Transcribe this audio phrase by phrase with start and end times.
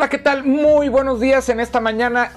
[0.00, 0.44] Hola, ¿qué tal?
[0.44, 2.32] Muy buenos días en esta mañana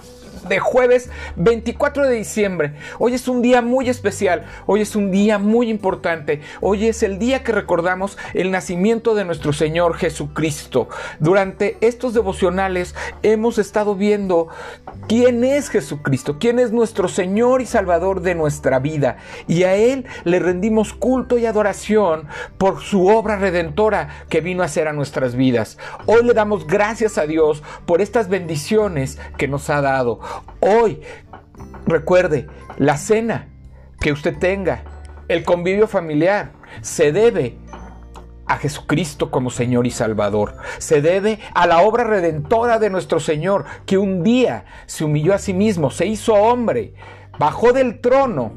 [0.48, 2.74] de jueves 24 de diciembre.
[3.00, 7.20] Hoy es un día muy especial, hoy es un día muy importante, hoy es el
[7.20, 10.90] día que recordamos el nacimiento de nuestro Señor Jesucristo.
[11.20, 14.50] Durante estos devocionales hemos estado viendo
[15.08, 19.18] quién es Jesucristo, quién es nuestro Señor y Salvador de nuestra vida.
[19.48, 24.68] Y a Él le rendimos culto y adoración por su obra redentora que vino a
[24.68, 25.78] hacer a nuestras vidas.
[26.06, 30.20] Hoy le damos gracias a Dios por estas bendiciones que nos ha dado.
[30.60, 31.02] Hoy,
[31.86, 32.48] recuerde,
[32.78, 33.48] la cena
[34.00, 34.84] que usted tenga,
[35.28, 36.52] el convivio familiar,
[36.82, 37.58] se debe
[38.46, 40.56] a Jesucristo como Señor y Salvador.
[40.78, 45.38] Se debe a la obra redentora de nuestro Señor, que un día se humilló a
[45.38, 46.94] sí mismo, se hizo hombre,
[47.40, 48.54] bajó del trono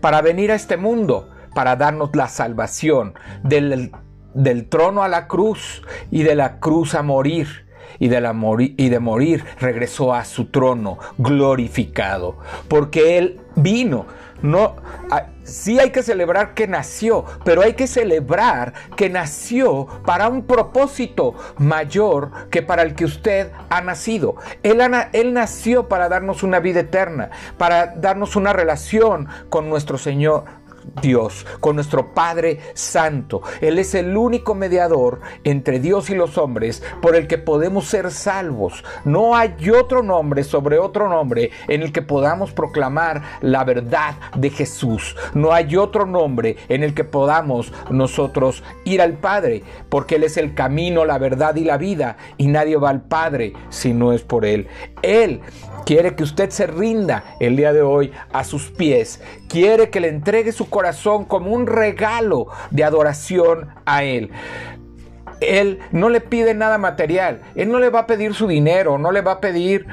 [0.00, 3.92] para venir a este mundo, para darnos la salvación del,
[4.34, 7.66] del trono a la cruz y de la cruz a morir
[7.98, 14.06] y de, la y de morir regresó a su trono glorificado, porque Él vino.
[14.42, 14.74] No,
[15.44, 21.34] sí hay que celebrar que nació, pero hay que celebrar que nació para un propósito
[21.58, 24.36] mayor que para el que usted ha nacido.
[24.64, 24.80] Él,
[25.12, 30.44] él nació para darnos una vida eterna, para darnos una relación con nuestro Señor,
[31.00, 33.42] Dios, con nuestro Padre Santo.
[33.60, 38.10] Él es el único mediador entre Dios y los hombres por el que podemos ser
[38.10, 38.84] salvos.
[39.04, 44.50] No hay otro nombre sobre otro nombre en el que podamos proclamar la verdad de
[44.50, 45.16] Jesús.
[45.34, 50.36] No hay otro nombre en el que podamos nosotros ir al Padre, porque Él es
[50.36, 54.22] el camino, la verdad y la vida, y nadie va al Padre si no es
[54.22, 54.68] por Él.
[55.02, 55.40] Él
[55.84, 60.08] quiere que usted se rinda el día de hoy a sus pies, quiere que le
[60.08, 64.32] entregue su corazón como un regalo de adoración a Él.
[65.40, 69.12] Él no le pide nada material, Él no le va a pedir su dinero, no
[69.12, 69.86] le va a pedir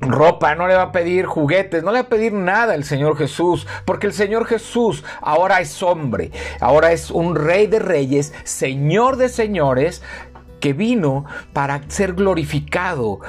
[0.00, 3.16] ropa, no le va a pedir juguetes, no le va a pedir nada el Señor
[3.16, 6.30] Jesús, porque el Señor Jesús ahora es hombre,
[6.60, 10.02] ahora es un rey de reyes, Señor de señores,
[10.60, 13.20] que vino para ser glorificado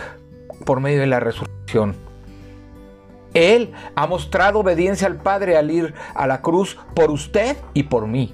[0.66, 2.06] por medio de la resurrección.
[3.33, 8.07] Él ha mostrado obediencia al Padre al ir a la cruz por usted y por
[8.07, 8.33] mí.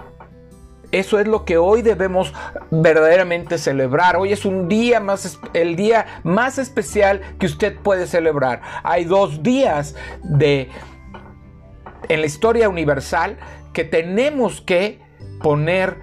[0.94, 2.34] Eso es lo que hoy debemos
[2.70, 4.16] verdaderamente celebrar.
[4.16, 8.62] Hoy es un día más, el día más especial que usted puede celebrar.
[8.84, 10.70] Hay dos días de,
[12.10, 13.40] en la historia universal
[13.74, 15.02] que tenemos que
[15.42, 15.98] poner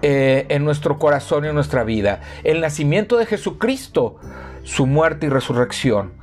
[0.00, 2.22] eh, en nuestro corazón y en nuestra vida.
[2.42, 4.16] El nacimiento de Jesucristo,
[4.62, 6.14] su muerte y resurrección.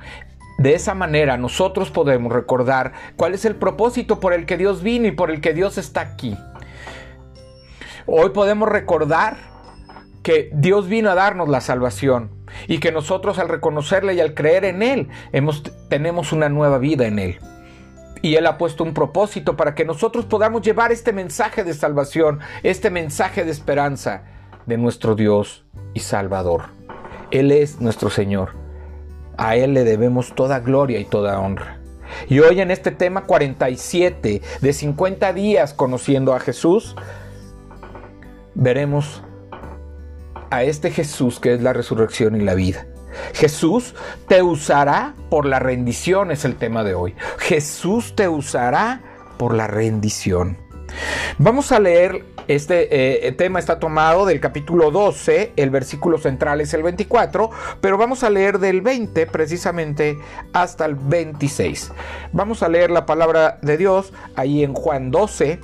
[0.58, 5.08] De esa manera nosotros podemos recordar cuál es el propósito por el que Dios vino
[5.08, 6.36] y por el que Dios está aquí.
[8.08, 9.38] Hoy podemos recordar
[10.24, 12.32] que Dios vino a darnos la salvación
[12.68, 17.06] y que nosotros al reconocerle y al creer en Él hemos, tenemos una nueva vida
[17.06, 17.40] en Él.
[18.24, 22.40] Y Él ha puesto un propósito para que nosotros podamos llevar este mensaje de salvación,
[22.64, 24.24] este mensaje de esperanza
[24.66, 26.64] de nuestro Dios y Salvador.
[27.30, 28.67] Él es nuestro Señor.
[29.38, 31.80] A Él le debemos toda gloria y toda honra.
[32.30, 36.96] Y hoy en este tema 47 de 50 días conociendo a Jesús,
[38.56, 39.22] veremos
[40.50, 42.88] a este Jesús que es la resurrección y la vida.
[43.34, 43.96] Jesús
[44.28, 47.16] te usará por la rendición, es el tema de hoy.
[47.40, 49.02] Jesús te usará
[49.38, 50.58] por la rendición.
[51.38, 56.74] Vamos a leer, este eh, tema está tomado del capítulo 12, el versículo central es
[56.74, 57.50] el 24,
[57.82, 60.18] pero vamos a leer del 20 precisamente
[60.54, 61.92] hasta el 26.
[62.32, 65.60] Vamos a leer la palabra de Dios ahí en Juan 12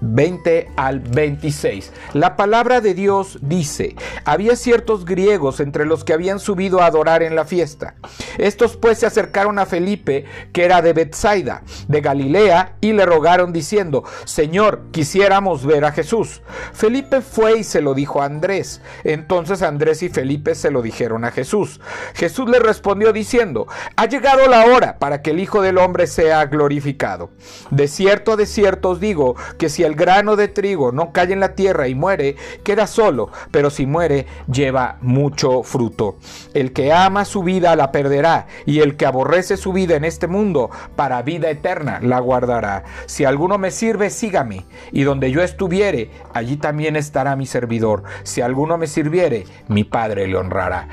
[0.00, 1.92] 20 al 26.
[2.14, 7.22] La palabra de Dios dice, había ciertos griegos entre los que habían subido a adorar
[7.22, 7.94] en la fiesta.
[8.38, 13.52] Estos pues se acercaron a Felipe, que era de Bethsaida, de Galilea, y le rogaron
[13.52, 16.42] diciendo, Señor, quisiéramos ver a Jesús.
[16.72, 18.80] Felipe fue y se lo dijo a Andrés.
[19.04, 21.80] Entonces Andrés y Felipe se lo dijeron a Jesús.
[22.14, 23.66] Jesús le respondió diciendo,
[23.96, 27.30] ha llegado la hora para que el Hijo del Hombre sea glorificado.
[27.70, 31.40] De cierto, de cierto os digo, que si el grano de trigo no cae en
[31.40, 36.18] la tierra y muere, queda solo, pero si muere, lleva mucho fruto.
[36.54, 40.26] El que ama su vida la perderá, y el que aborrece su vida en este
[40.26, 42.84] mundo, para vida eterna la guardará.
[43.06, 48.02] Si alguno me sirve, sígame, y donde yo estuviere, allí también estará mi servidor.
[48.24, 50.88] Si alguno me sirviere, mi Padre le honrará.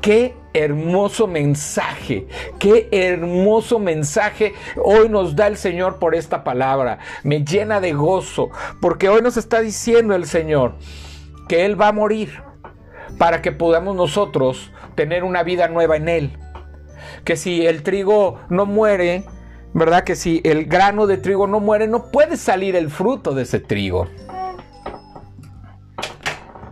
[0.00, 2.28] Qué hermoso mensaje,
[2.58, 6.98] qué hermoso mensaje hoy nos da el Señor por esta palabra.
[7.24, 8.50] Me llena de gozo,
[8.80, 10.74] porque hoy nos está diciendo el Señor
[11.48, 12.42] que Él va a morir,
[13.18, 16.38] para que podamos nosotros tener una vida nueva en Él.
[17.24, 19.24] Que si el trigo no muere,
[19.74, 20.04] ¿verdad?
[20.04, 23.60] Que si el grano de trigo no muere, no puede salir el fruto de ese
[23.60, 24.06] trigo.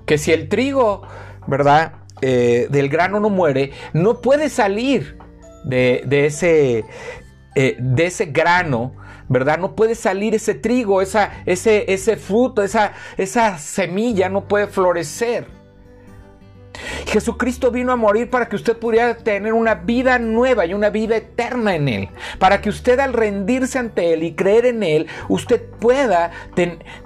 [0.07, 1.03] Que si el trigo,
[1.47, 2.06] ¿verdad?
[2.23, 5.19] Eh, del grano no muere, no puede salir
[5.65, 6.85] de, ese,
[7.55, 8.95] eh, de ese grano,
[9.29, 9.59] ¿verdad?
[9.59, 15.47] No puede salir ese trigo, esa, ese, ese fruto, esa, esa semilla no puede florecer.
[17.07, 21.17] Jesucristo vino a morir para que usted pudiera tener una vida nueva y una vida
[21.17, 22.09] eterna en Él.
[22.39, 26.31] Para que usted al rendirse ante Él y creer en Él, usted pueda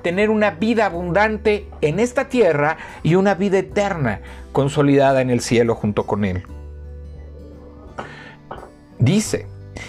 [0.02, 4.20] tener una vida abundante en esta tierra y una vida eterna
[4.52, 6.42] consolidada en el cielo junto con Él.
[8.98, 9.46] Dice,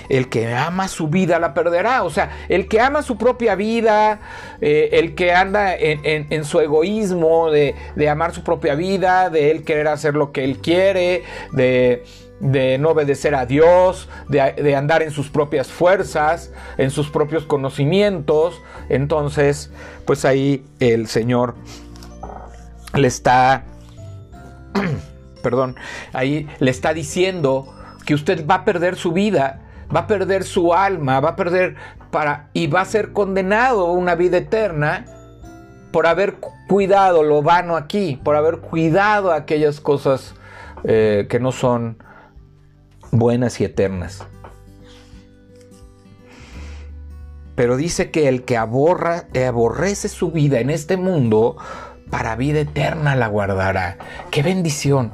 [0.09, 2.03] el que ama su vida la perderá.
[2.03, 4.19] O sea, el que ama su propia vida,
[4.61, 7.75] eh, el que anda en, su egoísmo de,
[8.09, 12.03] amar su propia vida, de él querer hacer lo que él quiere, de,
[12.79, 18.61] no obedecer a Dios, de, de, andar en sus propias fuerzas, en sus propios conocimientos.
[18.89, 19.71] Entonces,
[20.05, 21.55] pues ahí el Señor
[22.93, 23.63] le está,
[25.43, 25.75] perdón,
[26.13, 27.73] ahí le está diciendo
[28.05, 29.61] que usted va a perder su vida
[29.93, 31.75] va a perder su alma, va a perder
[32.11, 35.05] para y va a ser condenado a una vida eterna
[35.91, 36.35] por haber
[36.67, 40.33] cuidado lo vano aquí, por haber cuidado aquellas cosas
[40.83, 41.97] eh, que no son
[43.11, 44.25] buenas y eternas.
[47.55, 51.57] Pero dice que el que aborra, aborrece su vida en este mundo,
[52.11, 53.97] para vida eterna la guardará.
[54.29, 55.13] ¡Qué bendición!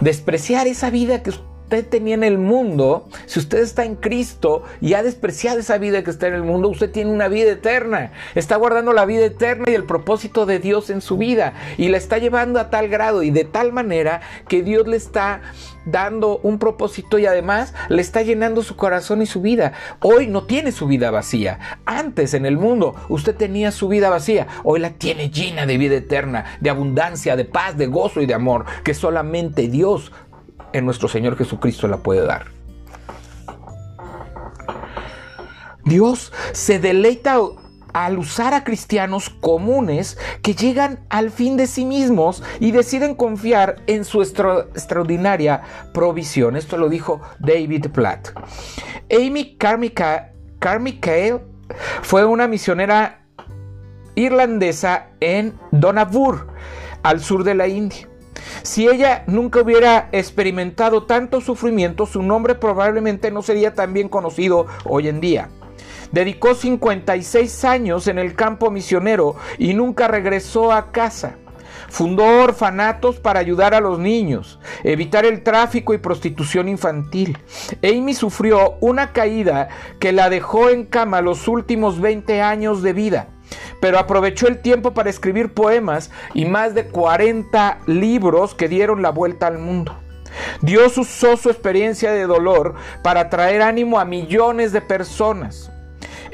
[0.00, 1.32] Despreciar esa vida que
[1.64, 6.04] usted tenía en el mundo, si usted está en Cristo y ha despreciado esa vida
[6.04, 8.12] que está en el mundo, usted tiene una vida eterna.
[8.34, 11.54] Está guardando la vida eterna y el propósito de Dios en su vida.
[11.78, 15.40] Y la está llevando a tal grado y de tal manera que Dios le está
[15.86, 19.72] dando un propósito y además le está llenando su corazón y su vida.
[20.00, 21.58] Hoy no tiene su vida vacía.
[21.84, 24.46] Antes en el mundo usted tenía su vida vacía.
[24.64, 28.34] Hoy la tiene llena de vida eterna, de abundancia, de paz, de gozo y de
[28.34, 30.12] amor que solamente Dios
[30.74, 32.46] en nuestro Señor Jesucristo la puede dar.
[35.84, 37.38] Dios se deleita
[37.92, 43.76] al usar a cristianos comunes que llegan al fin de sí mismos y deciden confiar
[43.86, 45.62] en su extraordinaria
[45.92, 46.56] provisión.
[46.56, 48.30] Esto lo dijo David Platt.
[49.10, 51.40] Amy Carmichael
[52.02, 53.26] fue una misionera
[54.16, 56.48] irlandesa en Donavur,
[57.02, 58.08] al sur de la India.
[58.62, 64.66] Si ella nunca hubiera experimentado tanto sufrimiento, su nombre probablemente no sería tan bien conocido
[64.84, 65.50] hoy en día.
[66.12, 71.36] Dedicó 56 años en el campo misionero y nunca regresó a casa.
[71.88, 77.38] Fundó orfanatos para ayudar a los niños, evitar el tráfico y prostitución infantil.
[77.82, 79.68] Amy sufrió una caída
[80.00, 83.33] que la dejó en cama los últimos 20 años de vida
[83.80, 89.10] pero aprovechó el tiempo para escribir poemas y más de 40 libros que dieron la
[89.10, 89.98] vuelta al mundo.
[90.62, 95.70] Dios usó su experiencia de dolor para traer ánimo a millones de personas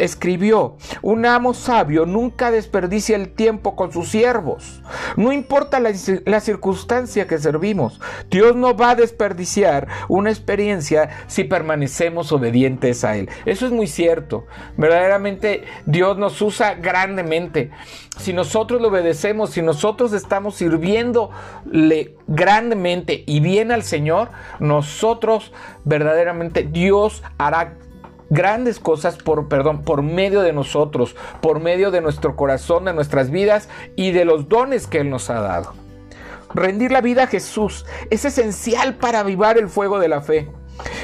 [0.04, 4.82] escribió, un amo sabio nunca desperdicia el tiempo con sus siervos.
[5.16, 5.92] No importa la,
[6.24, 13.16] la, circunstancia que servimos, Dios no va a desperdiciar una experiencia si permanecemos obedientes a
[13.16, 13.28] Él.
[13.44, 14.46] Eso es muy cierto.
[14.76, 17.70] Verdaderamente Dios nos usa grandemente.
[18.18, 25.52] Si nosotros le obedecemos, si nosotros estamos sirviéndole grandemente y bien al Señor, nosotros
[25.84, 27.76] verdaderamente Dios hará
[28.30, 33.30] grandes cosas por, perdón, por medio de nosotros, por medio de nuestro corazón, de nuestras
[33.30, 35.74] vidas y de los dones que Él nos ha dado.
[36.54, 40.50] Rendir la vida a Jesús es esencial para avivar el fuego de la fe.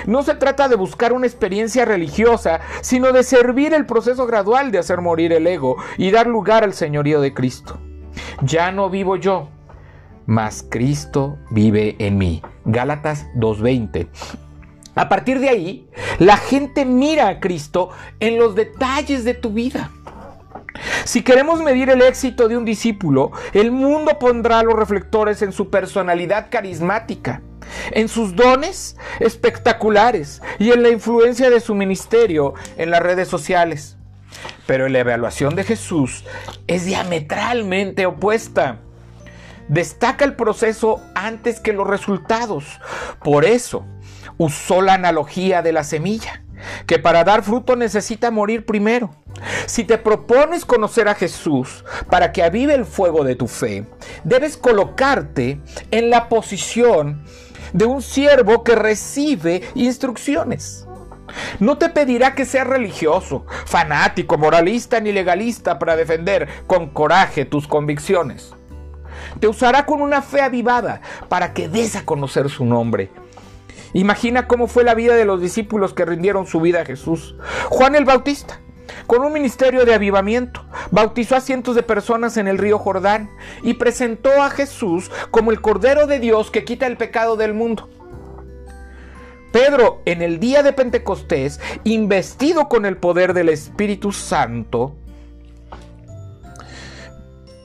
[0.07, 4.79] No se trata de buscar una experiencia religiosa, sino de servir el proceso gradual de
[4.79, 7.79] hacer morir el ego y dar lugar al señorío de Cristo.
[8.43, 9.49] Ya no vivo yo,
[10.27, 12.43] mas Cristo vive en mí.
[12.65, 14.46] Gálatas 2.20.
[14.97, 15.87] A partir de ahí,
[16.19, 19.91] la gente mira a Cristo en los detalles de tu vida.
[21.05, 25.69] Si queremos medir el éxito de un discípulo, el mundo pondrá los reflectores en su
[25.69, 27.43] personalidad carismática,
[27.93, 33.99] en sus dones espectaculares y en la influencia de su ministerio en las redes sociales.
[34.67, 36.25] Pero la evaluación de Jesús
[36.67, 38.81] es diametralmente opuesta.
[39.69, 42.65] Destaca el proceso antes que los resultados.
[43.23, 43.85] Por eso,
[44.39, 46.43] usó la analogía de la semilla.
[46.87, 49.11] que para dar fruto necesita morir primero.
[49.67, 53.85] Si te propones conocer a Jesús para que avive el fuego de tu fe,
[54.25, 57.23] debes colocarte en la posición
[57.75, 60.87] de un siervo que recibe instrucciones.
[61.61, 67.69] No te pedirá que seas religioso, fanático, moralista ni legalista para defender con coraje tus
[67.69, 68.56] convicciones.
[69.41, 73.11] Te usará con una fe avivada para que des a conocer su nombre.
[73.93, 77.37] Imagina cómo fue la vida de los discípulos que rindieron su vida a Jesús.
[77.69, 78.61] Juan el Bautista,
[79.07, 83.31] con un ministerio de avivamiento, bautizó a cientos de personas en el río Jordán
[83.63, 87.89] y presentó a Jesús como el Cordero de Dios que quita el pecado del mundo.
[89.53, 94.95] Pedro, en el día de Pentecostés, investido con el poder del Espíritu Santo,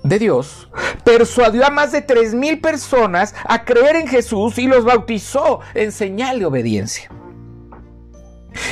[0.03, 0.69] de Dios,
[1.03, 5.91] persuadió a más de tres mil personas a creer en Jesús y los bautizó en
[5.91, 7.09] señal de obediencia.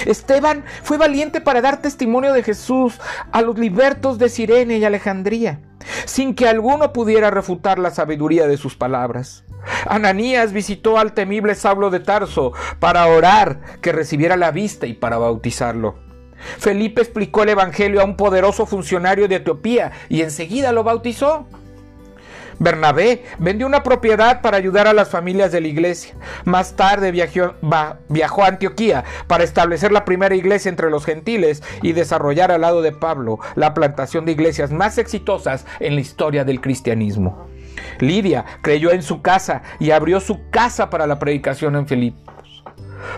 [0.05, 2.99] Esteban fue valiente para dar testimonio de Jesús
[3.31, 5.61] a los libertos de Sirene y Alejandría,
[6.05, 9.45] sin que alguno pudiera refutar la sabiduría de sus palabras.
[9.85, 15.17] Ananías visitó al temible Saulo de Tarso para orar que recibiera la vista y para
[15.17, 15.97] bautizarlo.
[16.57, 21.47] Felipe explicó el Evangelio a un poderoso funcionario de Etiopía y enseguida lo bautizó.
[22.59, 26.13] Bernabé vendió una propiedad para ayudar a las familias de la iglesia.
[26.43, 32.51] Más tarde viajó, a Antioquía para establecer la primera iglesia entre los gentiles y desarrollar
[32.51, 37.47] al lado de Pablo la plantación de iglesias más exitosas en la historia del cristianismo.
[37.99, 42.19] Lidia creyó en su casa y abrió su casa para la predicación en Felipe.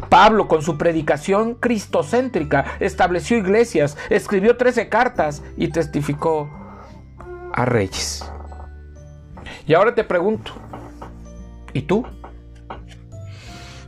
[0.09, 6.49] Pablo, con su predicación cristocéntrica, estableció iglesias, escribió trece cartas y testificó
[7.53, 8.23] a reyes.
[9.67, 10.53] Y ahora te pregunto,
[11.73, 12.05] ¿y tú?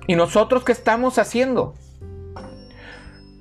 [0.07, 1.75] ¿Y nosotros qué estamos haciendo?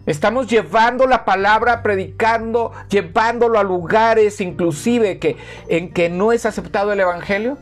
[0.04, 5.36] Estamos llevando la palabra, predicando, llevándolo a lugares inclusive que,
[5.68, 7.58] en que no es aceptado el Evangelio.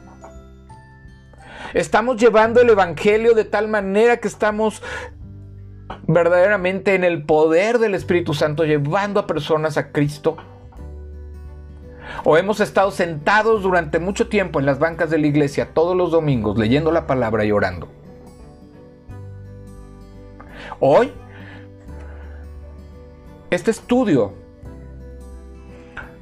[1.75, 4.83] Estamos llevando el Evangelio de tal manera que estamos
[6.07, 10.37] verdaderamente en el poder del Espíritu Santo, llevando a personas a Cristo.
[12.25, 16.11] O hemos estado sentados durante mucho tiempo en las bancas de la iglesia todos los
[16.11, 17.89] domingos leyendo la palabra y orando.
[20.79, 21.13] Hoy,
[23.51, 24.33] este estudio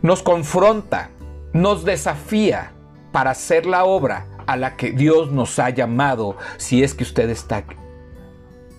[0.02, 1.10] nos confronta,
[1.52, 2.72] nos desafía
[3.12, 7.28] para hacer la obra a la que Dios nos ha llamado si es que usted
[7.30, 7.64] está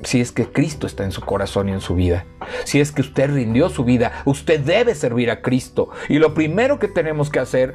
[0.01, 2.25] si es que Cristo está en su corazón y en su vida.
[2.63, 5.89] Si es que usted rindió su vida, usted debe servir a Cristo.
[6.07, 7.73] Y lo primero que tenemos que hacer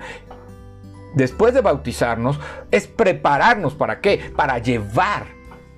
[1.15, 2.41] después de bautizarnos
[2.71, 4.33] es prepararnos para qué?
[4.35, 5.27] Para llevar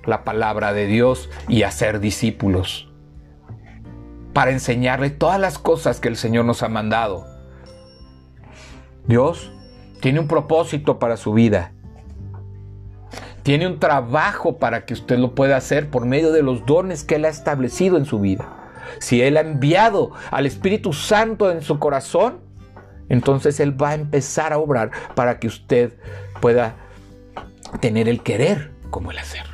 [0.05, 2.89] la palabra de Dios y hacer discípulos.
[4.33, 7.25] Para enseñarle todas las cosas que el Señor nos ha mandado.
[9.05, 9.51] Dios
[9.99, 11.73] tiene un propósito para su vida
[13.47, 17.15] tiene un trabajo para que usted lo pueda hacer por medio de los dones que
[17.15, 18.45] Él ha establecido en su vida.
[18.99, 22.41] Si Él ha enviado al Espíritu Santo en su corazón,
[23.07, 25.93] entonces Él va a empezar a obrar para que usted
[26.41, 26.75] pueda
[27.79, 29.45] tener el querer como el hacer.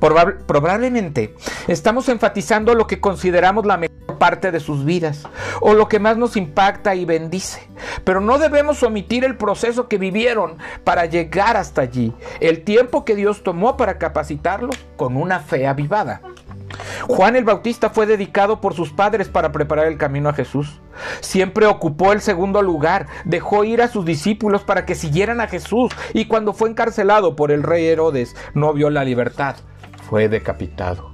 [0.00, 1.36] probablemente
[1.68, 5.26] estamos enfatizando lo que consideramos la mejor parte de sus vidas
[5.60, 7.68] o lo que más nos impacta y bendice.
[8.04, 13.16] Pero no debemos omitir el proceso que vivieron para llegar hasta allí, el tiempo que
[13.16, 16.20] Dios tomó para capacitarlos con una fe avivada.
[17.08, 20.80] Juan el Bautista fue dedicado por sus padres para preparar el camino a Jesús.
[21.20, 25.92] Siempre ocupó el segundo lugar, dejó ir a sus discípulos para que siguieran a Jesús
[26.12, 29.56] y cuando fue encarcelado por el rey Herodes no vio la libertad,
[30.08, 31.09] fue decapitado.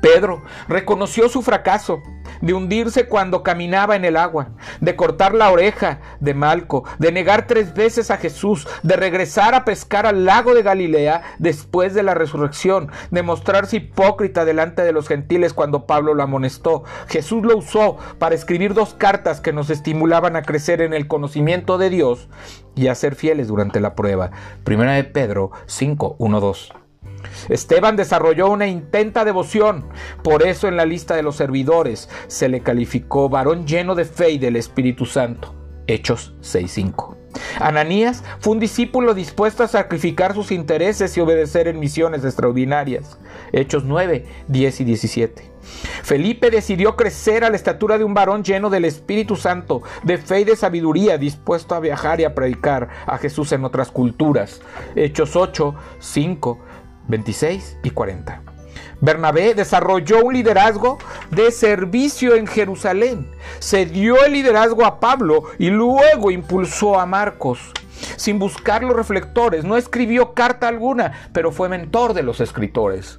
[0.00, 2.02] Pedro reconoció su fracaso
[2.40, 4.48] de hundirse cuando caminaba en el agua,
[4.80, 9.64] de cortar la oreja de Malco, de negar tres veces a Jesús, de regresar a
[9.64, 15.08] pescar al lago de Galilea después de la resurrección, de mostrarse hipócrita delante de los
[15.08, 16.84] gentiles cuando Pablo lo amonestó.
[17.08, 21.78] Jesús lo usó para escribir dos cartas que nos estimulaban a crecer en el conocimiento
[21.78, 22.28] de Dios
[22.74, 24.30] y a ser fieles durante la prueba.
[24.64, 26.85] Primera de Pedro 5, 1, 2.
[27.48, 29.88] Esteban desarrolló una intenta devoción,
[30.22, 34.30] por eso en la lista de los servidores se le calificó varón lleno de fe
[34.30, 35.54] y del Espíritu Santo.
[35.86, 37.16] Hechos 6.5.
[37.60, 43.18] Ananías fue un discípulo dispuesto a sacrificar sus intereses y obedecer en misiones extraordinarias.
[43.52, 45.50] Hechos 9, 10 y 17.
[46.02, 50.40] Felipe decidió crecer a la estatura de un varón lleno del Espíritu Santo, de fe
[50.40, 54.60] y de sabiduría, dispuesto a viajar y a predicar a Jesús en otras culturas.
[54.94, 56.58] Hechos 8, 5
[57.08, 58.42] 26 y 40.
[59.00, 60.98] Bernabé desarrolló un liderazgo
[61.30, 63.30] de servicio en Jerusalén.
[63.58, 67.72] Se dio el liderazgo a Pablo y luego impulsó a Marcos.
[68.16, 73.18] Sin buscar los reflectores, no escribió carta alguna, pero fue mentor de los escritores.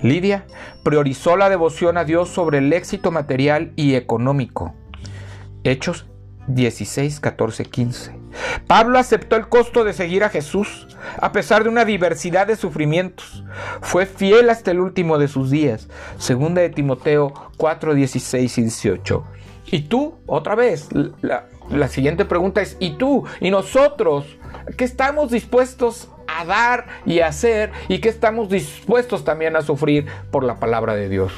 [0.00, 0.46] Lidia
[0.84, 4.74] priorizó la devoción a Dios sobre el éxito material y económico.
[5.64, 6.06] Hechos
[6.48, 8.21] 16, 14, 15.
[8.66, 10.86] Pablo aceptó el costo de seguir a Jesús,
[11.20, 13.44] a pesar de una diversidad de sufrimientos.
[13.80, 15.88] Fue fiel hasta el último de sus días.
[16.18, 19.24] Segunda de Timoteo 4, 16 y 18.
[19.66, 20.88] Y tú, otra vez,
[21.22, 23.24] la, la siguiente pregunta es, ¿y tú?
[23.40, 24.26] ¿Y nosotros?
[24.76, 27.72] ¿Qué estamos dispuestos a dar y a hacer?
[27.88, 31.32] ¿Y qué estamos dispuestos también a sufrir por la palabra de Dios?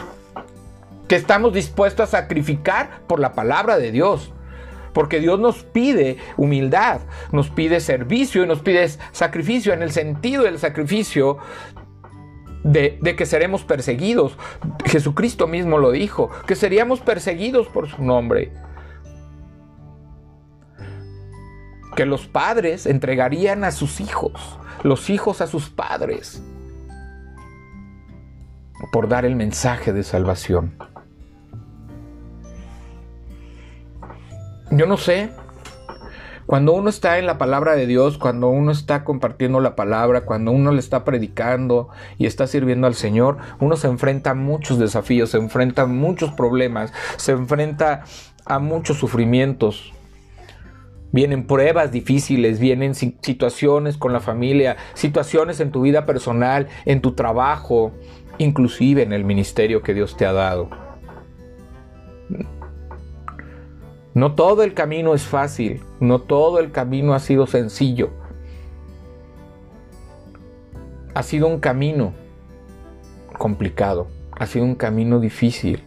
[1.08, 4.33] ¿Qué estamos dispuestos a sacrificar por la palabra de Dios?
[4.94, 7.00] Porque Dios nos pide humildad,
[7.32, 11.38] nos pide servicio y nos pide sacrificio en el sentido del sacrificio
[12.62, 14.38] de, de, que seremos perseguidos.
[14.86, 18.52] Jesucristo mismo lo dijo, que seríamos perseguidos por su nombre.
[21.96, 26.42] Que los padres entregarían a sus hijos, los hijos a sus padres,
[28.92, 30.76] por dar el mensaje de salvación.
[34.76, 35.30] Yo no sé,
[36.46, 40.50] cuando uno está en la palabra de Dios, cuando uno está compartiendo la palabra, cuando
[40.50, 45.30] uno le está predicando y está sirviendo al Señor, uno se enfrenta a muchos desafíos,
[45.30, 48.02] se enfrenta a muchos problemas, se enfrenta
[48.46, 49.92] a muchos sufrimientos.
[51.12, 57.12] Vienen pruebas difíciles, vienen situaciones con la familia, situaciones en tu vida personal, en tu
[57.12, 57.92] trabajo,
[58.38, 60.68] inclusive en el ministerio que Dios te ha dado.
[64.14, 68.10] No todo el camino es fácil, no todo el camino ha sido sencillo.
[71.14, 72.14] Ha sido un camino
[73.36, 75.82] complicado, ha sido un camino difícil.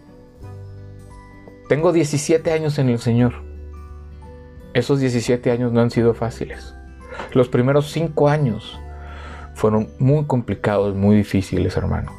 [1.70, 3.34] Tengo 17 años en el Señor.
[4.74, 6.76] Esos 17 años no han sido fáciles.
[7.32, 8.78] Los primeros 5 años
[9.56, 12.12] fueron muy complicados, muy difíciles, hermano.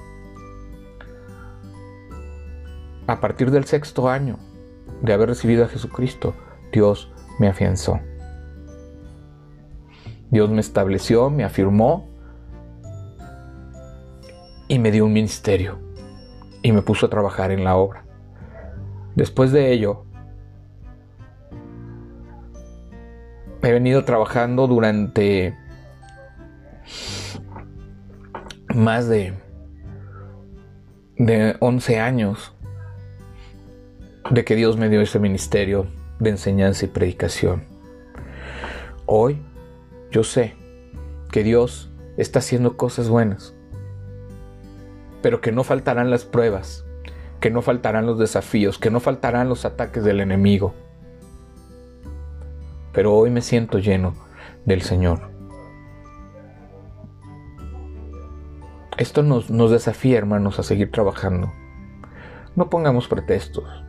[3.06, 4.38] A partir del sexto año
[5.02, 6.34] de haber recibido a Jesucristo,
[6.72, 8.00] Dios me afianzó.
[10.30, 12.08] Dios me estableció, me afirmó
[14.68, 15.78] y me dio un ministerio
[16.62, 18.04] y me puso a trabajar en la obra.
[19.14, 20.04] Después de ello,
[23.62, 25.56] he venido trabajando durante
[28.74, 29.34] más de,
[31.16, 32.54] de 11 años
[34.30, 35.86] de que Dios me dio ese ministerio
[36.18, 37.64] de enseñanza y predicación.
[39.06, 39.38] Hoy
[40.10, 40.54] yo sé
[41.30, 43.54] que Dios está haciendo cosas buenas,
[45.22, 46.84] pero que no faltarán las pruebas,
[47.40, 50.74] que no faltarán los desafíos, que no faltarán los ataques del enemigo.
[52.92, 54.14] Pero hoy me siento lleno
[54.66, 55.30] del Señor.
[58.98, 61.52] Esto nos, nos desafía, hermanos, a seguir trabajando.
[62.56, 63.87] No pongamos pretextos.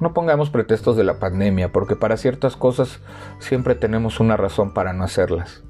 [0.00, 3.00] No pongamos pretextos de la pandemia, porque para ciertas cosas
[3.38, 5.64] siempre tenemos una razón para no hacerlas.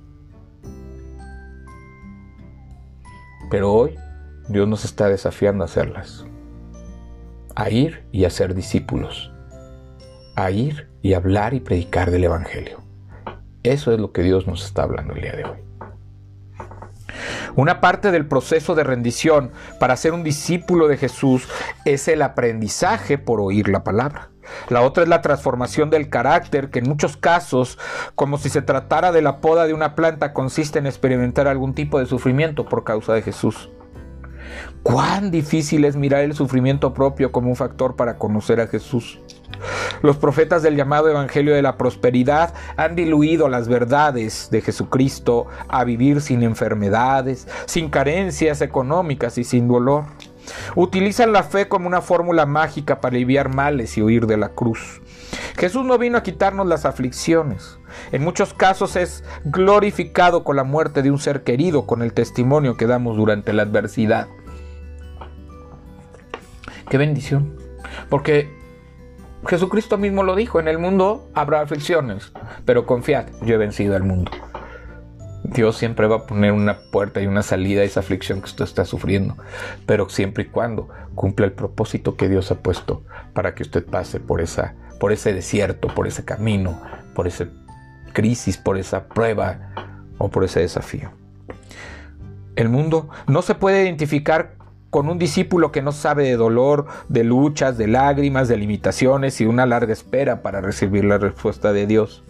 [3.50, 3.94] Pero hoy
[4.48, 6.26] Dios nos está desafiando a hacerlas.
[7.54, 9.32] A ir y a ser discípulos.
[10.34, 12.80] A ir y hablar y predicar del Evangelio.
[13.62, 15.65] Eso es lo que Dios nos está hablando el día de hoy.
[17.54, 21.48] Una parte del proceso de rendición para ser un discípulo de Jesús
[21.84, 24.30] es el aprendizaje por oír la palabra.
[24.68, 27.78] La otra es la transformación del carácter, que en muchos casos,
[28.14, 31.98] como si se tratara de la poda de una planta, consiste en experimentar algún tipo
[31.98, 33.70] de sufrimiento por causa de Jesús.
[34.82, 39.20] Cuán difícil es mirar el sufrimiento propio como un factor para conocer a Jesús.
[40.02, 45.84] Los profetas del llamado Evangelio de la Prosperidad han diluido las verdades de Jesucristo a
[45.84, 50.04] vivir sin enfermedades, sin carencias económicas y sin dolor.
[50.74, 55.00] Utilizan la fe como una fórmula mágica para aliviar males y huir de la cruz.
[55.56, 57.78] Jesús no vino a quitarnos las aflicciones.
[58.12, 62.76] En muchos casos es glorificado con la muerte de un ser querido, con el testimonio
[62.76, 64.28] que damos durante la adversidad.
[66.90, 67.56] Qué bendición.
[68.08, 68.54] Porque
[69.46, 72.32] Jesucristo mismo lo dijo, en el mundo habrá aflicciones,
[72.64, 74.30] pero confiad, yo he vencido al mundo.
[75.44, 78.64] Dios siempre va a poner una puerta y una salida a esa aflicción que usted
[78.64, 79.36] está sufriendo,
[79.86, 84.18] pero siempre y cuando cumpla el propósito que Dios ha puesto para que usted pase
[84.18, 86.80] por, esa, por ese desierto, por ese camino,
[87.14, 87.46] por esa
[88.12, 89.72] crisis, por esa prueba
[90.18, 91.10] o por ese desafío.
[92.56, 94.55] El mundo no se puede identificar
[94.96, 99.44] con un discípulo que no sabe de dolor, de luchas, de lágrimas, de limitaciones y
[99.44, 102.24] una larga espera para recibir la respuesta de Dios.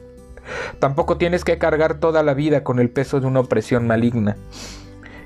[0.81, 4.37] Tampoco tienes que cargar toda la vida con el peso de una opresión maligna.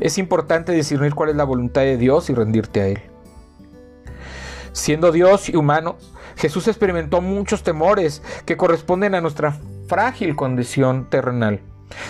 [0.00, 3.00] Es importante discernir cuál es la voluntad de Dios y rendirte a Él.
[4.72, 5.96] Siendo Dios y humano,
[6.36, 9.56] Jesús experimentó muchos temores que corresponden a nuestra
[9.88, 11.60] frágil condición terrenal.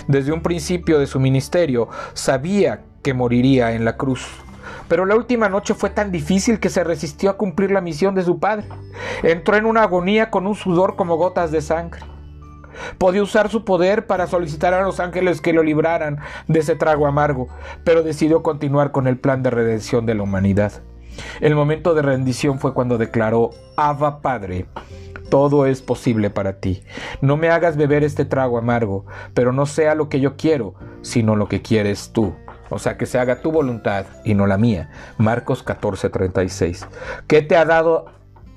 [0.09, 4.27] Desde un principio de su ministerio sabía que moriría en la cruz.
[4.91, 8.25] Pero la última noche fue tan difícil que se resistió a cumplir la misión de
[8.25, 8.67] su padre.
[9.23, 12.01] Entró en una agonía con un sudor como gotas de sangre.
[12.99, 17.07] Podía usar su poder para solicitar a los ángeles que lo libraran de ese trago
[17.07, 17.47] amargo,
[17.85, 20.73] pero decidió continuar con el plan de redención de la humanidad.
[21.41, 24.67] El momento de rendición fue cuando declaró, Abba Padre,
[25.31, 26.83] todo es posible para ti.
[27.21, 31.37] No me hagas beber este trago amargo, pero no sea lo que yo quiero, sino
[31.37, 32.35] lo que quieres tú.
[32.71, 34.89] O sea, que se haga tu voluntad y no la mía.
[35.19, 36.87] Marcos 14:36.
[37.27, 38.07] ¿Qué te ha dado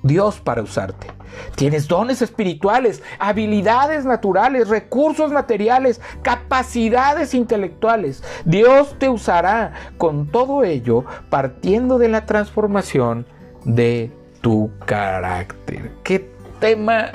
[0.04, 1.08] Dios para usarte.
[1.56, 8.21] Tienes dones espirituales, habilidades naturales, recursos materiales, capacidades intelectuales.
[8.45, 13.26] Dios te usará con todo ello partiendo de la transformación
[13.63, 15.91] de tu carácter.
[16.04, 17.13] Qué tema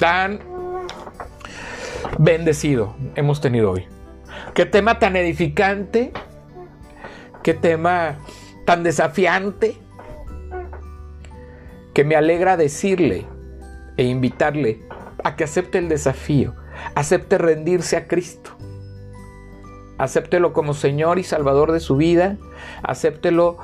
[0.00, 0.40] tan
[2.18, 3.86] bendecido hemos tenido hoy.
[4.54, 6.12] Qué tema tan edificante.
[7.42, 8.18] Qué tema
[8.66, 9.76] tan desafiante
[11.94, 13.26] que me alegra decirle
[13.96, 14.82] e invitarle
[15.24, 16.54] a que acepte el desafío,
[16.94, 18.56] acepte rendirse a Cristo.
[19.98, 22.38] Acéptelo como Señor y Salvador de su vida,
[22.82, 23.58] acéptelo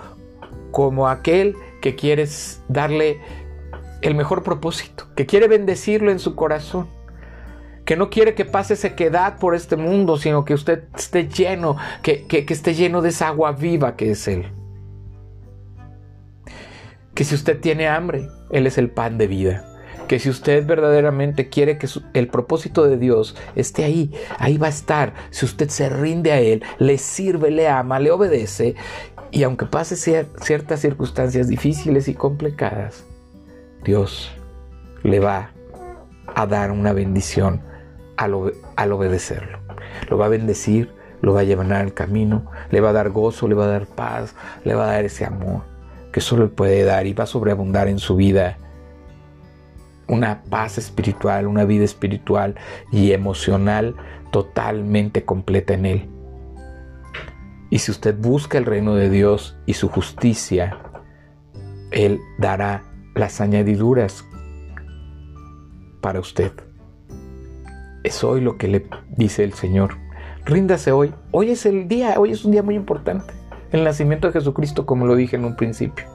[0.70, 2.28] como aquel que quiere
[2.68, 3.20] darle
[4.02, 6.88] el mejor propósito, que quiere bendecirlo en su corazón,
[7.86, 12.26] que no quiere que pase sequedad por este mundo, sino que usted esté lleno, que,
[12.26, 14.46] que esté lleno de esa agua viva que es Él
[17.16, 19.64] que si usted tiene hambre, Él es el pan de vida.
[20.06, 24.70] Que si usted verdaderamente quiere que el propósito de Dios esté ahí, ahí va a
[24.70, 25.14] estar.
[25.30, 28.76] Si usted se rinde a Él, le sirve, le ama, le obedece,
[29.32, 33.04] y aunque pase ciertas circunstancias difíciles y complicadas,
[33.82, 34.30] Dios
[35.02, 35.50] le va
[36.34, 37.62] a dar una bendición
[38.16, 39.58] al, obedecerlo.
[40.08, 43.48] Lo va a bendecir, lo va a llevar al camino, le va a dar gozo,
[43.48, 45.62] le va a dar paz, le va a dar ese amor
[46.16, 48.56] que solo Él puede dar y va a sobreabundar en su vida
[50.08, 52.54] una paz espiritual, una vida espiritual
[52.90, 53.94] y emocional
[54.30, 56.08] totalmente completa en Él.
[57.68, 60.78] Y si usted busca el reino de Dios y su justicia,
[61.90, 62.82] Él dará
[63.14, 64.24] las añadiduras
[66.00, 66.65] para usted.
[68.06, 69.96] Es hoy lo que le dice el Señor.
[70.44, 71.12] Ríndase hoy.
[71.32, 73.34] Hoy es el día, hoy es un día muy importante
[73.72, 76.06] el nacimiento de Jesucristo, como lo dije en un principio.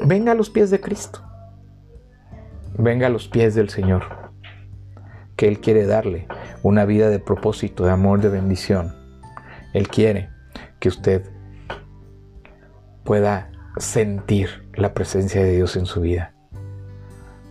[0.00, 1.22] Venga a los pies de Cristo.
[2.78, 4.04] Venga a los pies del Señor,
[5.34, 6.28] que Él quiere darle
[6.62, 8.94] una vida de propósito, de amor, de bendición.
[9.72, 10.30] Él quiere
[10.78, 11.28] que usted
[13.02, 16.33] pueda sentir la presencia de Dios en su vida.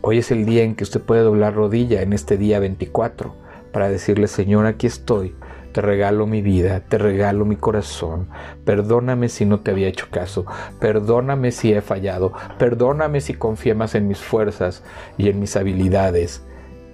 [0.06, 3.34] Hoy es el día en que usted puede doblar rodilla en este día 24
[3.72, 5.34] para decirle, Señor, aquí estoy
[5.74, 8.28] te regalo mi vida, te regalo mi corazón.
[8.64, 10.46] Perdóname si no te había hecho caso.
[10.80, 12.32] Perdóname si he fallado.
[12.60, 14.84] Perdóname si confío más en mis fuerzas
[15.18, 16.44] y en mis habilidades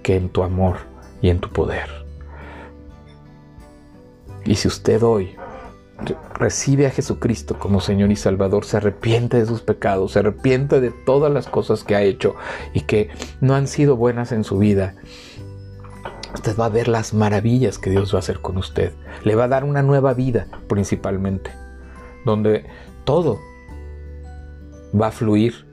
[0.02, 0.78] que en tu amor
[1.22, 1.90] y en tu poder.
[4.46, 5.36] Y si usted hoy
[6.34, 10.92] recibe a Jesucristo como Señor y Salvador, se arrepiente de sus pecados, se arrepiente de
[10.92, 12.36] todas las cosas que ha hecho
[12.74, 13.10] y que
[13.42, 14.96] no han sido buenas en su vida,
[16.34, 18.94] usted va a ver las maravillas que Dios va a hacer con usted.
[19.24, 21.52] Le va a dar una nueva vida principalmente,
[22.26, 22.66] donde
[23.04, 23.40] todo
[25.00, 25.66] va a fluir.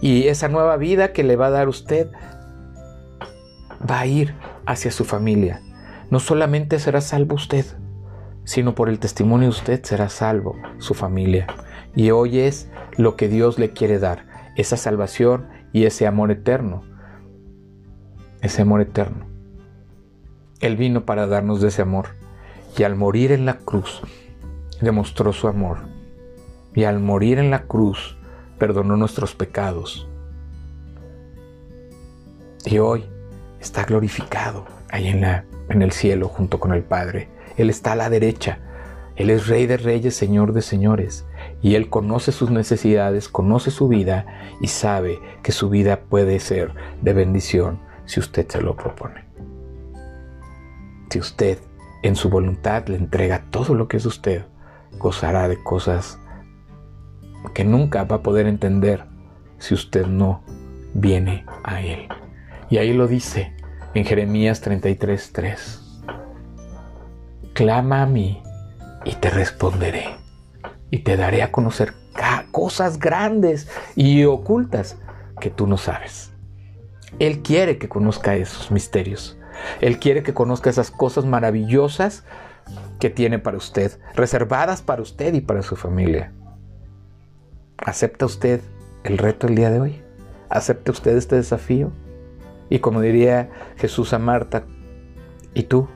[0.00, 2.08] Y esa nueva vida que le va a dar usted
[3.88, 4.34] va a ir
[4.66, 5.62] hacia su familia.
[6.10, 7.66] No solamente será salvo usted,
[8.46, 11.46] sino por el testimonio de usted será salvo su familia.
[11.94, 14.24] Y hoy es lo que Dios le quiere dar,
[14.56, 16.96] esa salvación y ese amor eterno
[18.46, 19.26] ese amor eterno.
[20.60, 22.08] Él vino para darnos de ese amor
[22.76, 24.02] y al morir en la cruz
[24.80, 25.78] demostró su amor
[26.74, 28.16] y al morir en la cruz
[28.58, 30.08] perdonó nuestros pecados.
[32.64, 33.04] Y hoy
[33.60, 37.28] está glorificado ahí en, la, en el cielo junto con el Padre.
[37.56, 38.60] Él está a la derecha.
[39.16, 41.26] Él es Rey de Reyes, Señor de Señores.
[41.62, 44.26] Y Él conoce sus necesidades, conoce su vida
[44.60, 49.24] y sabe que su vida puede ser de bendición si usted se lo propone.
[51.10, 51.58] Si usted
[52.02, 54.44] en su voluntad le entrega todo lo que es usted,
[54.98, 56.18] gozará de cosas
[57.54, 59.04] que nunca va a poder entender
[59.58, 60.42] si usted no
[60.94, 62.08] viene a Él.
[62.68, 63.54] Y ahí lo dice
[63.94, 65.85] en Jeremías 33:3.
[67.56, 68.42] Clama a mí
[69.06, 70.14] y te responderé
[70.90, 71.94] y te daré a conocer
[72.52, 74.98] cosas grandes y ocultas
[75.40, 76.32] que tú no sabes.
[77.18, 79.38] Él quiere que conozca esos misterios.
[79.80, 82.24] Él quiere que conozca esas cosas maravillosas
[83.00, 86.32] que tiene para usted, reservadas para usted y para su familia.
[87.78, 88.60] ¿Acepta usted
[89.02, 90.02] el reto el día de hoy?
[90.50, 91.90] ¿Acepta usted este desafío?
[92.68, 94.64] Y como diría Jesús a Marta,
[95.54, 95.88] ¿y tú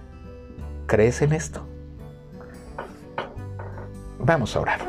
[0.91, 1.65] crees en esto?
[4.19, 4.81] Vamos a orar.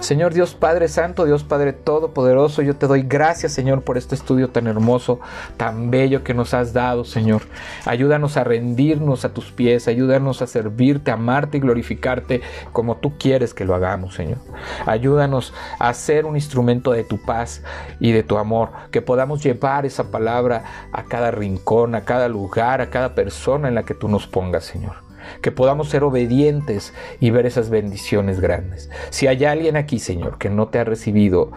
[0.00, 4.48] Señor Dios Padre Santo, Dios Padre Todopoderoso, yo te doy gracias, Señor, por este estudio
[4.48, 5.20] tan hermoso,
[5.58, 7.42] tan bello que nos has dado, Señor.
[7.84, 12.40] Ayúdanos a rendirnos a tus pies, ayúdanos a servirte, amarte y glorificarte
[12.72, 14.38] como tú quieres que lo hagamos, Señor.
[14.86, 17.62] Ayúdanos a ser un instrumento de tu paz
[18.00, 22.80] y de tu amor, que podamos llevar esa palabra a cada rincón, a cada lugar,
[22.80, 25.05] a cada persona en la que tú nos pongas, Señor
[25.40, 28.90] que podamos ser obedientes y ver esas bendiciones grandes.
[29.10, 31.50] Si hay alguien aquí, Señor, que no te ha recibido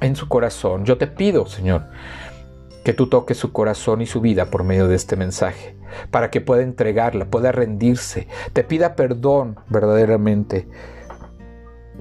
[0.00, 1.86] en su corazón, yo te pido, Señor,
[2.84, 5.76] que tú toques su corazón y su vida por medio de este mensaje,
[6.10, 10.68] para que pueda entregarla, pueda rendirse, te pida perdón verdaderamente,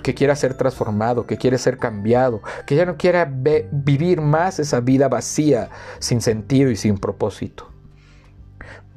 [0.02, 3.32] que quiera ser transformado, que quiere ser cambiado, que ya no quiera
[3.72, 7.73] vivir más esa vida vacía, sin sentido y sin propósito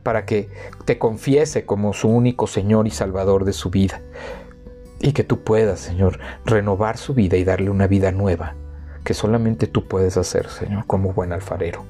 [0.07, 0.49] para que
[0.85, 4.03] te confiese como su único Señor y Salvador de su vida.
[5.01, 8.55] Y que tú puedas, Señor, renovar su vida y darle una vida nueva,
[9.03, 11.85] que solamente tú puedes hacer, Señor, como buen alfarero.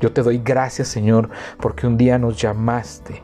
[0.00, 1.28] Yo te doy gracias, Señor,
[1.60, 3.22] porque un día nos llamaste,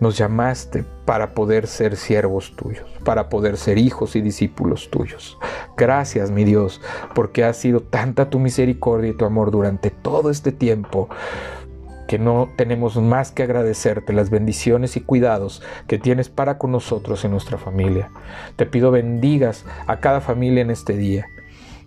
[0.00, 5.38] nos llamaste para poder ser siervos tuyos, para poder ser hijos y discípulos tuyos.
[5.76, 6.80] Gracias, mi Dios,
[7.14, 11.10] porque ha sido tanta tu misericordia y tu amor durante todo este tiempo
[12.12, 17.24] que no tenemos más que agradecerte las bendiciones y cuidados que tienes para con nosotros
[17.24, 18.10] en nuestra familia.
[18.56, 21.24] Te pido bendigas a cada familia en este día,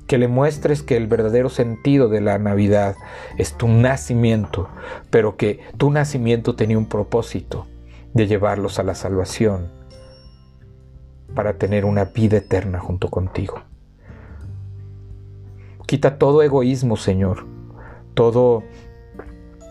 [0.07, 2.95] que le muestres que el verdadero sentido de la Navidad
[3.37, 4.67] es tu nacimiento,
[5.11, 7.67] pero que tu nacimiento tenía un propósito
[8.15, 9.69] de llevarlos a la salvación
[11.35, 13.61] para tener una vida eterna junto contigo.
[15.85, 17.45] Quita todo egoísmo, Señor,
[18.15, 18.63] todo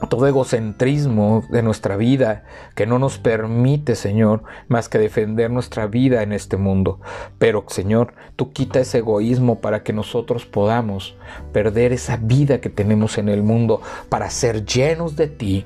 [0.09, 6.23] todo egocentrismo de nuestra vida que no nos permite, Señor, más que defender nuestra vida
[6.23, 7.01] en este mundo.
[7.39, 11.17] Pero, Señor, tú quita ese egoísmo para que nosotros podamos
[11.53, 15.65] perder esa vida que tenemos en el mundo para ser llenos de ti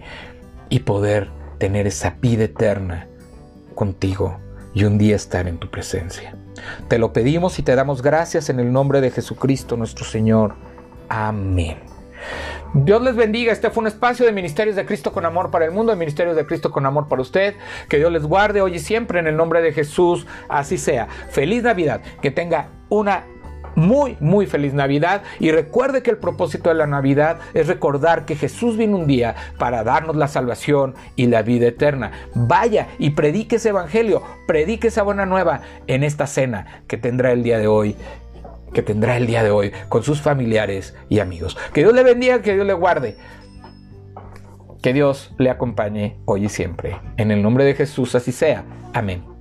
[0.68, 3.06] y poder tener esa vida eterna
[3.74, 4.38] contigo
[4.74, 6.34] y un día estar en tu presencia.
[6.88, 10.54] Te lo pedimos y te damos gracias en el nombre de Jesucristo nuestro Señor.
[11.08, 11.78] Amén.
[12.74, 13.52] Dios les bendiga.
[13.52, 16.36] Este fue un espacio de Ministerios de Cristo con Amor para el mundo, de Ministerios
[16.36, 17.54] de Cristo con Amor para usted.
[17.88, 20.26] Que Dios les guarde hoy y siempre en el nombre de Jesús.
[20.48, 21.08] Así sea.
[21.30, 22.02] Feliz Navidad.
[22.20, 23.24] Que tenga una
[23.74, 28.34] muy, muy feliz Navidad y recuerde que el propósito de la Navidad es recordar que
[28.34, 32.10] Jesús vino un día para darnos la salvación y la vida eterna.
[32.34, 37.44] Vaya y predique ese evangelio, predique esa buena nueva en esta cena que tendrá el
[37.44, 37.96] día de hoy
[38.72, 41.56] que tendrá el día de hoy con sus familiares y amigos.
[41.72, 43.16] Que Dios le bendiga, que Dios le guarde.
[44.82, 47.00] Que Dios le acompañe hoy y siempre.
[47.16, 48.64] En el nombre de Jesús así sea.
[48.92, 49.37] Amén.